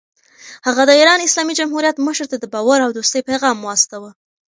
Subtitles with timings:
[0.67, 4.11] هغه د ایران اسلامي جمهوریت مشر ته د باور او دوستۍ پیغام واستاوه.